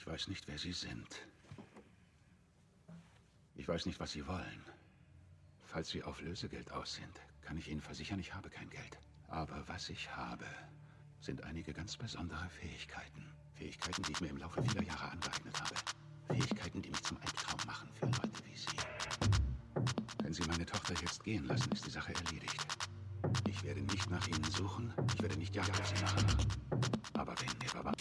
Ich 0.00 0.06
weiß 0.06 0.28
nicht, 0.28 0.48
wer 0.48 0.56
Sie 0.56 0.72
sind. 0.72 1.28
Ich 3.54 3.68
weiß 3.68 3.84
nicht, 3.84 4.00
was 4.00 4.12
Sie 4.12 4.26
wollen. 4.26 4.64
Falls 5.66 5.90
Sie 5.90 6.02
auf 6.02 6.22
Lösegeld 6.22 6.72
aus 6.72 6.94
sind, 6.94 7.20
kann 7.42 7.58
ich 7.58 7.68
Ihnen 7.68 7.82
versichern, 7.82 8.18
ich 8.18 8.32
habe 8.32 8.48
kein 8.48 8.70
Geld. 8.70 8.98
Aber 9.28 9.62
was 9.68 9.90
ich 9.90 10.10
habe, 10.16 10.46
sind 11.20 11.42
einige 11.42 11.74
ganz 11.74 11.98
besondere 11.98 12.48
Fähigkeiten. 12.48 13.30
Fähigkeiten, 13.52 14.02
die 14.04 14.12
ich 14.12 14.20
mir 14.22 14.30
im 14.30 14.38
Laufe 14.38 14.62
vieler 14.62 14.84
Jahre 14.84 15.10
angeeignet 15.10 15.60
habe. 15.60 15.74
Fähigkeiten, 16.28 16.80
die 16.80 16.88
mich 16.88 17.02
zum 17.02 17.18
Albtraum 17.18 17.60
machen 17.66 17.90
für 17.92 18.06
Leute 18.06 18.44
wie 18.46 18.56
Sie. 18.56 18.78
Wenn 20.22 20.32
Sie 20.32 20.44
meine 20.44 20.64
Tochter 20.64 20.94
jetzt 21.02 21.22
gehen 21.22 21.44
lassen, 21.44 21.70
ist 21.72 21.84
die 21.84 21.90
Sache 21.90 22.14
erledigt. 22.14 22.66
Ich 23.46 23.62
werde 23.64 23.82
nicht 23.82 24.08
nach 24.08 24.26
Ihnen 24.28 24.50
suchen, 24.50 24.94
ich 25.14 25.20
werde 25.20 25.36
nicht 25.36 25.54
Jagd 25.54 25.78
auf 25.78 25.86
Sie 25.86 26.02
machen. 26.02 26.24
Aber 27.12 27.34
wenn 27.38 27.58
mir 27.58 27.70
Baba 27.74 27.92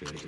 werde 0.00 0.18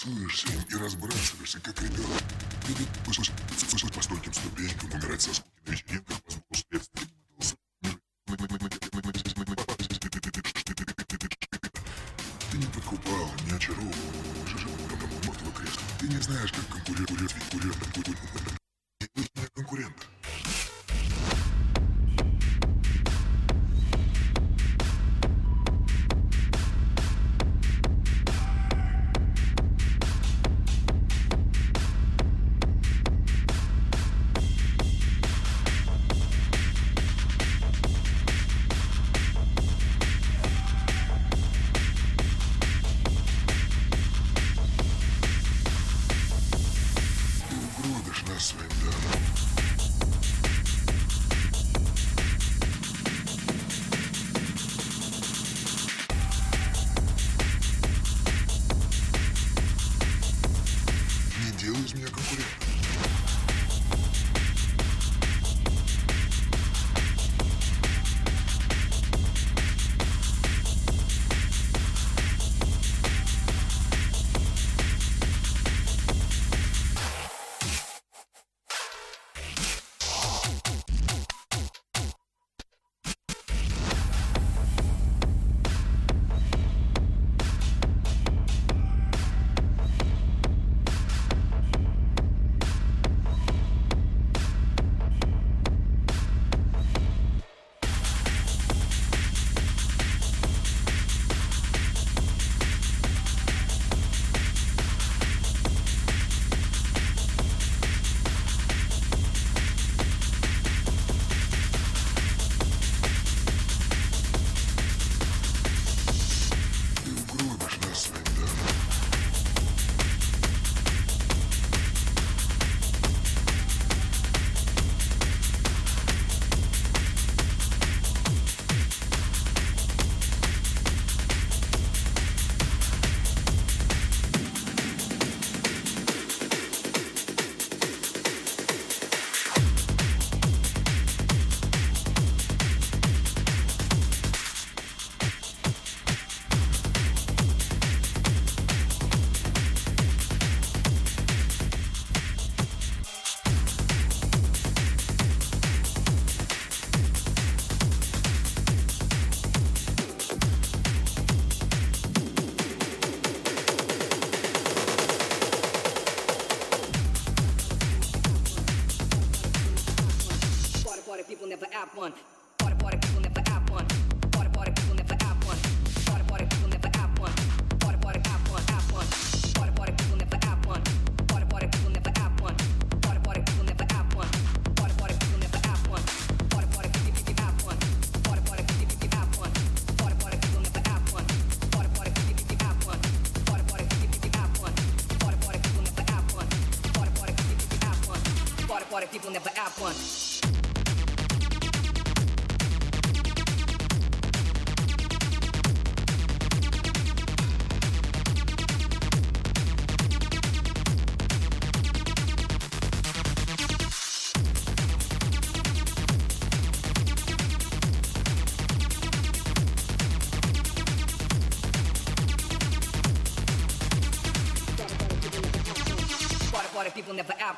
рисуешься 0.00 0.46
им 0.52 0.62
и 0.70 0.74
разбрасываешься, 0.82 1.60
как 1.60 1.80
ребенок. 1.82 2.22
Ты 2.66 2.72
идешь 2.72 3.30
по 3.92 4.02
стольким 4.02 4.32
ступенькам, 4.32 4.99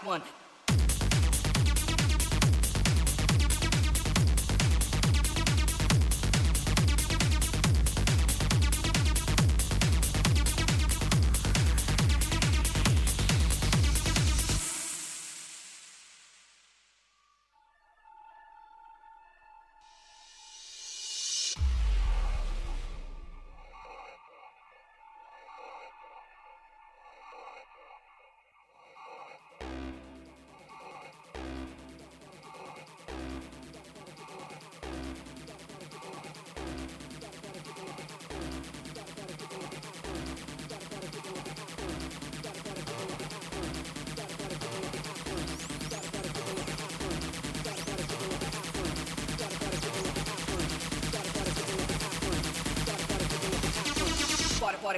one. 0.04 0.22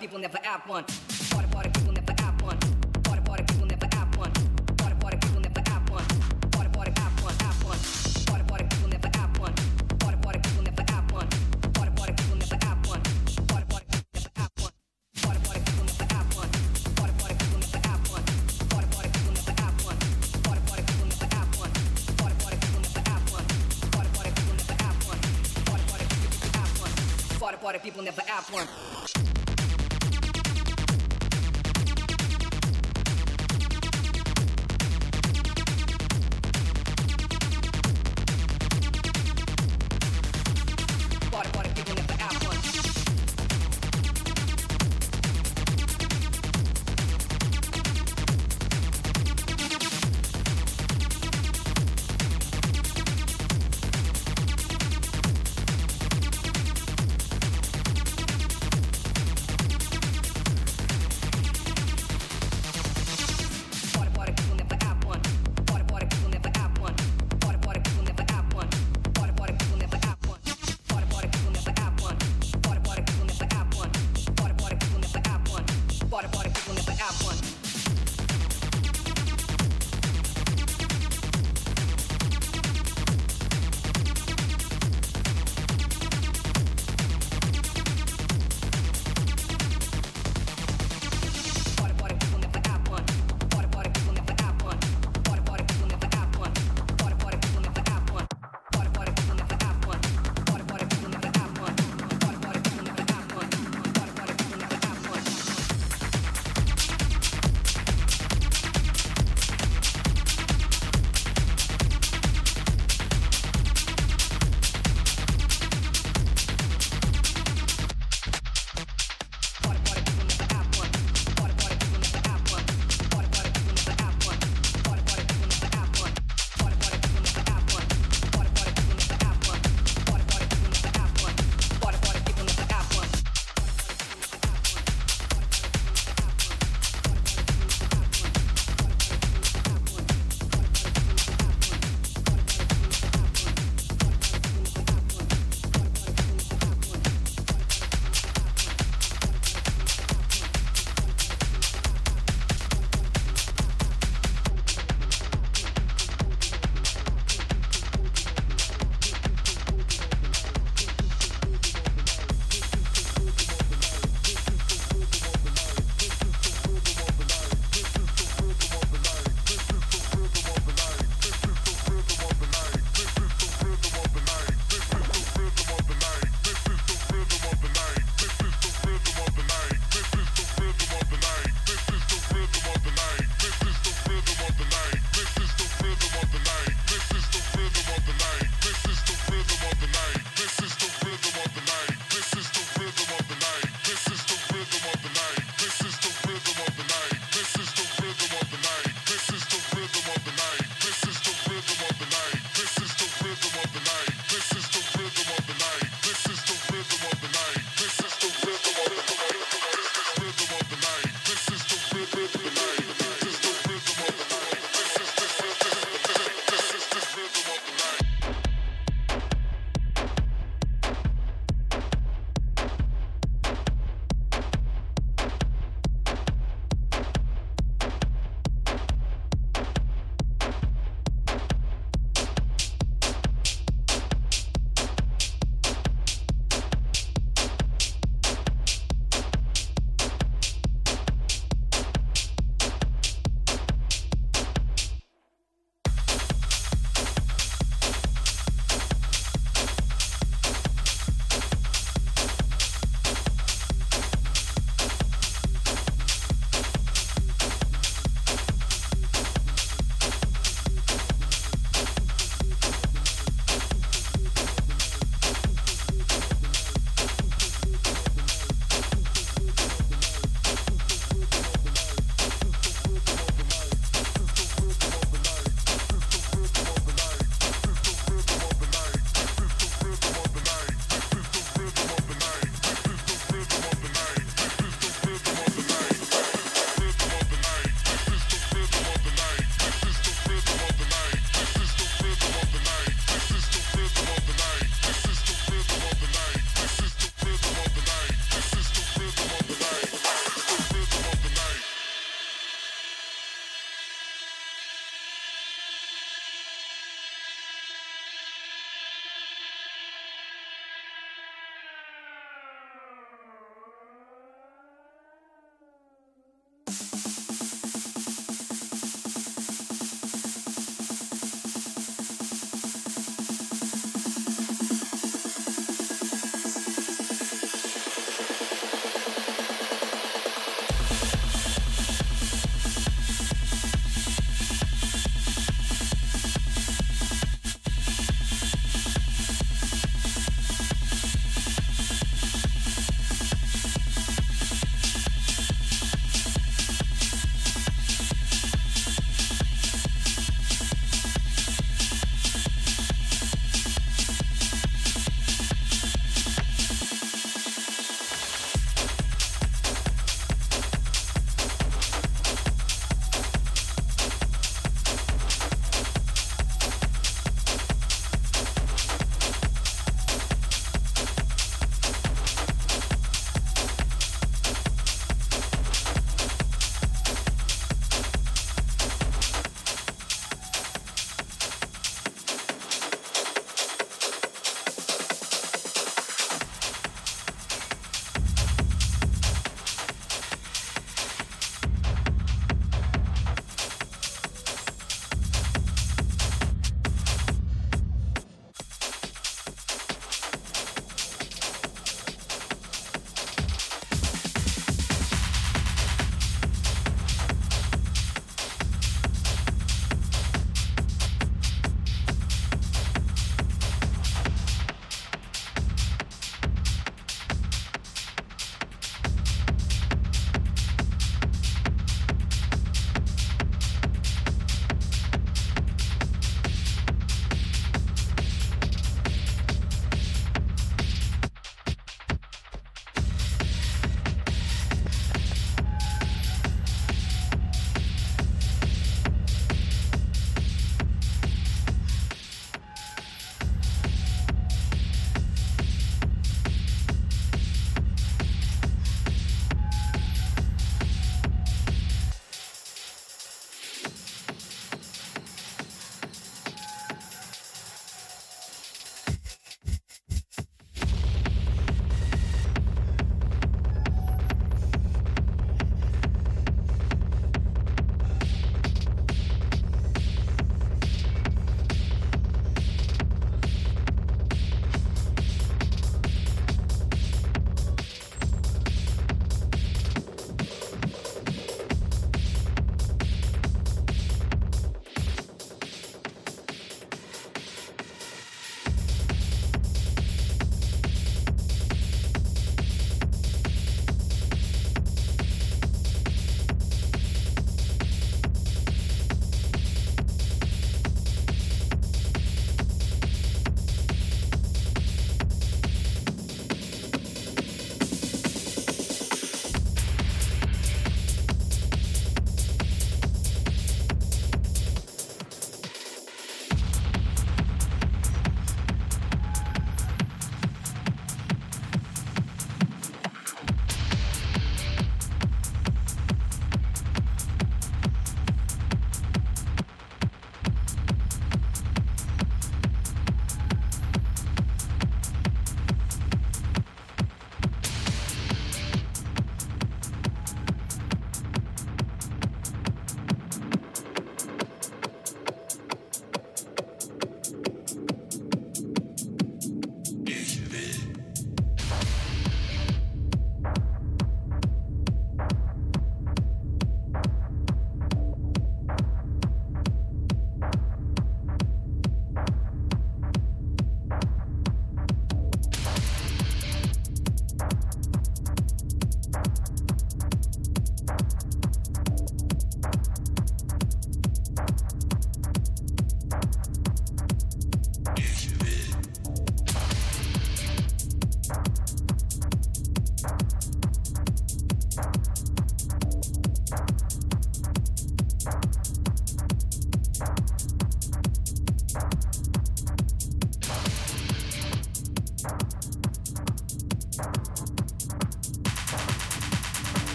people 0.00 0.18
never 0.18 0.38
act 0.44 0.68
one. 0.68 0.84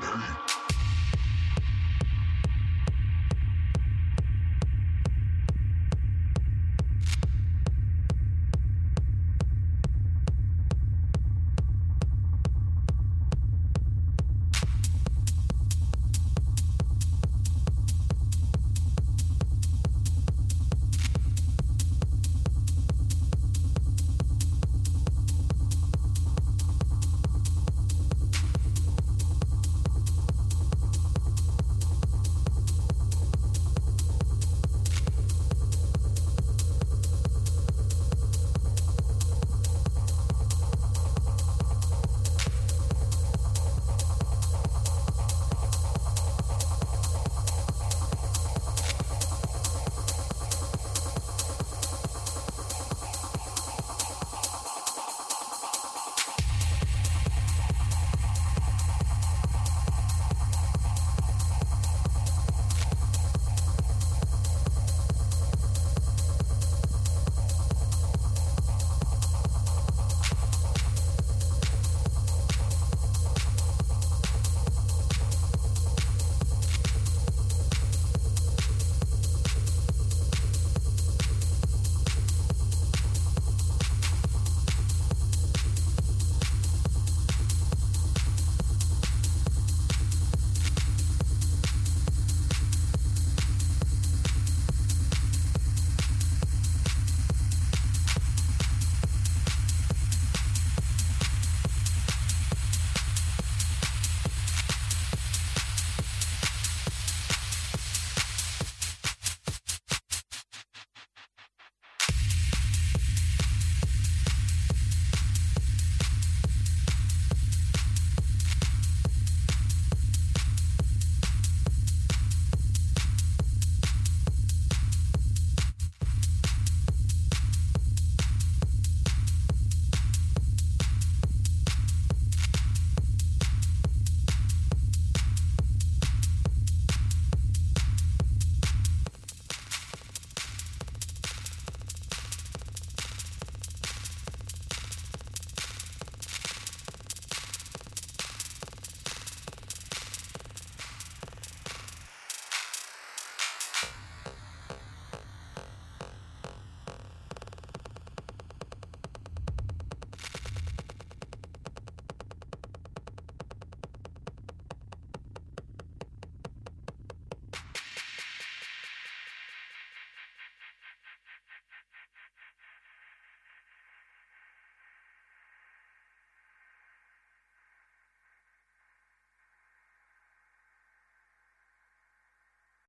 Tonight. 0.00 0.45